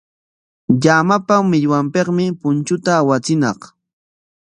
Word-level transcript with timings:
Llamapa 0.81 1.35
millwanpikmi 1.51 2.25
punchunta 2.39 2.91
awachiñaq. 3.01 3.59